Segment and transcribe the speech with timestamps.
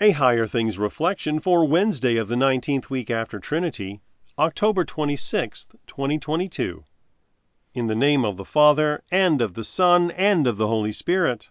[0.00, 4.00] A Higher Things Reflection for Wednesday of the 19th week after Trinity,
[4.38, 6.84] October 26th, 2022.
[7.74, 11.50] In the name of the Father, and of the Son, and of the Holy Spirit.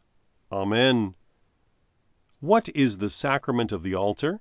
[0.49, 1.15] Amen.
[2.39, 4.39] What is the sacrament of the altar?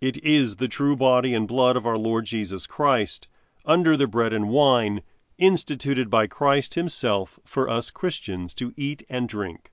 [0.00, 3.26] It is the true body and blood of our Lord Jesus Christ,
[3.64, 5.02] under the bread and wine,
[5.36, 9.72] instituted by Christ Himself for us Christians to eat and drink.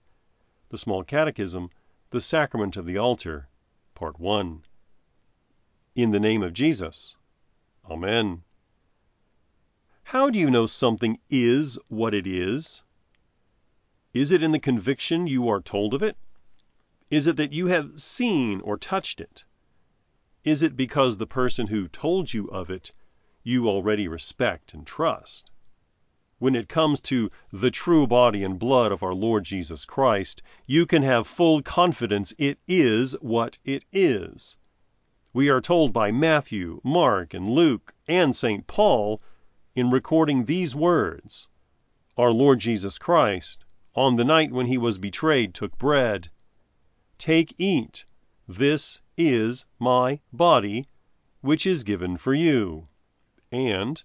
[0.69, 1.69] The Small Catechism,
[2.13, 3.47] the Sacrament of the Altar,
[3.95, 4.63] Part 1.
[5.95, 7.17] In the name of Jesus.
[7.89, 8.43] Amen.
[10.03, 12.83] How do you know something is what it is?
[14.13, 16.15] Is it in the conviction you are told of it?
[17.09, 19.43] Is it that you have seen or touched it?
[20.43, 22.91] Is it because the person who told you of it
[23.41, 25.49] you already respect and trust?
[26.43, 30.85] When it comes to the true body and blood of our Lord Jesus Christ, you
[30.85, 34.57] can have full confidence it is what it is.
[35.31, 38.67] We are told by Matthew, Mark, and Luke, and St.
[38.67, 39.21] Paul,
[39.73, 41.47] in recording these words
[42.17, 43.63] Our Lord Jesus Christ,
[43.95, 46.29] on the night when he was betrayed, took bread.
[47.17, 48.03] Take, eat,
[48.49, 50.89] this is my body,
[51.39, 52.89] which is given for you.
[53.49, 54.03] And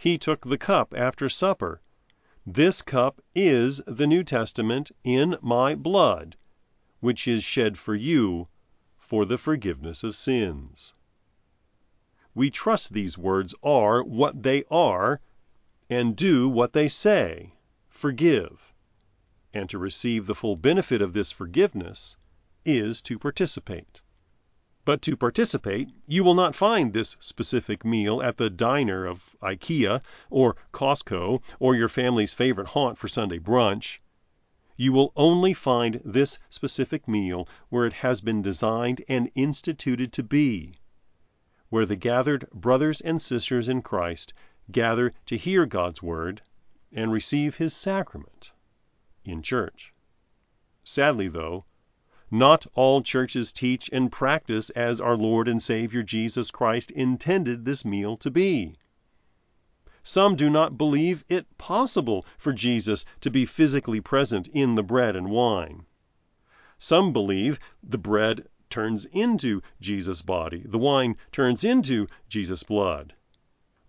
[0.00, 1.82] he took the cup after supper.
[2.46, 6.36] This cup is the New Testament in my blood,
[7.00, 8.46] which is shed for you
[8.96, 10.94] for the forgiveness of sins.
[12.32, 15.20] We trust these words are what they are
[15.90, 17.54] and do what they say
[17.88, 18.72] forgive.
[19.52, 22.16] And to receive the full benefit of this forgiveness
[22.64, 24.00] is to participate.
[24.88, 30.00] But to participate, you will not find this specific meal at the diner of IKEA
[30.30, 33.98] or Costco or your family's favorite haunt for Sunday brunch.
[34.78, 40.22] You will only find this specific meal where it has been designed and instituted to
[40.22, 40.78] be,
[41.68, 44.32] where the gathered brothers and sisters in Christ
[44.70, 46.40] gather to hear God's word
[46.94, 48.52] and receive his sacrament
[49.22, 49.92] in church.
[50.82, 51.66] Sadly, though,
[52.30, 57.84] not all churches teach and practice as our Lord and Savior Jesus Christ intended this
[57.84, 58.76] meal to be.
[60.02, 65.16] Some do not believe it possible for Jesus to be physically present in the bread
[65.16, 65.84] and wine.
[66.78, 73.14] Some believe the bread turns into Jesus' body, the wine turns into Jesus' blood.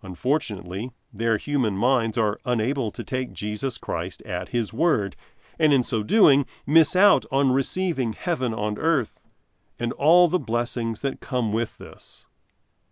[0.01, 5.15] Unfortunately, their human minds are unable to take Jesus Christ at his word
[5.59, 9.27] and in so doing miss out on receiving heaven on earth
[9.77, 12.25] and all the blessings that come with this.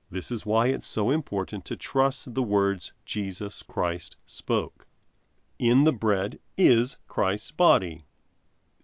[0.09, 4.87] This is why it's so important to trust the words Jesus Christ spoke.
[5.59, 8.05] In the bread is Christ's body.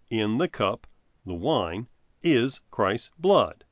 [0.10, 0.86] In the cup,
[1.26, 1.88] the wine,
[2.22, 3.64] is Christ's blood.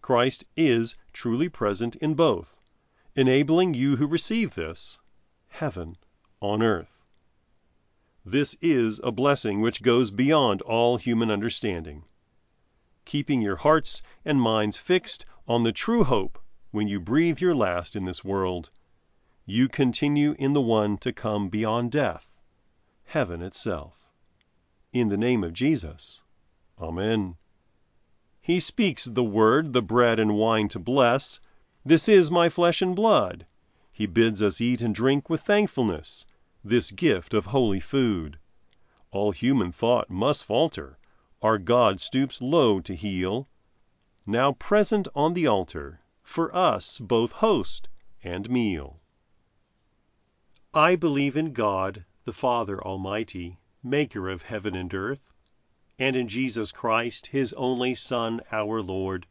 [0.00, 2.60] Christ is truly present in both,
[3.14, 4.98] enabling you who receive this
[5.48, 5.96] heaven
[6.40, 6.91] on earth.
[8.24, 12.04] This is a blessing which goes beyond all human understanding.
[13.04, 16.38] Keeping your hearts and minds fixed on the true hope
[16.70, 18.70] when you breathe your last in this world,
[19.44, 22.38] you continue in the one to come beyond death,
[23.06, 24.08] heaven itself.
[24.92, 26.22] In the name of Jesus.
[26.80, 27.36] Amen.
[28.40, 31.40] He speaks the word, the bread and wine to bless.
[31.84, 33.46] This is my flesh and blood.
[33.90, 36.24] He bids us eat and drink with thankfulness
[36.64, 38.38] this gift of holy food.
[39.10, 40.98] All human thought must falter.
[41.42, 43.48] Our God stoops low to heal.
[44.24, 47.88] Now present on the altar, for us both host
[48.22, 49.00] and meal.
[50.72, 55.32] I believe in God, the Father Almighty, maker of heaven and earth,
[55.98, 59.26] and in Jesus Christ, his only Son, our Lord,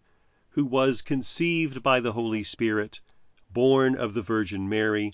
[0.49, 3.01] who was conceived by the Holy Spirit,
[3.49, 5.13] born of the Virgin Mary,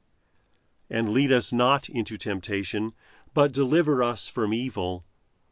[0.93, 2.91] And lead us not into temptation,
[3.33, 5.05] but deliver us from evil.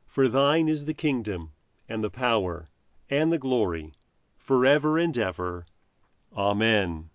[0.06, 1.54] For thine is the kingdom,
[1.88, 2.68] and the power,
[3.10, 3.94] and the glory,
[4.38, 5.66] forever and ever.
[6.36, 7.10] Amen.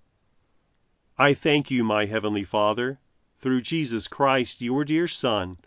[1.18, 2.98] I thank you, my heavenly Father,
[3.40, 5.58] through Jesus Christ, your dear Son,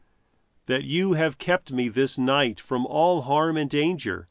[0.66, 4.30] that you have kept me this night from all harm and danger.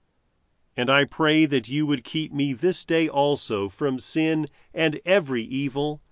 [0.76, 5.44] And I pray that you would keep me this day also from sin and every
[5.44, 6.02] evil,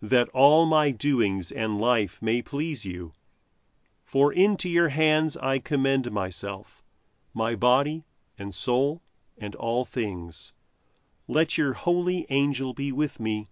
[0.00, 3.12] that all my doings and life may please you.
[4.04, 6.82] For into your hands I commend myself,
[7.34, 8.04] my body
[8.38, 9.02] and soul
[9.38, 10.52] and all things.
[11.28, 13.50] Let your holy angel be with me,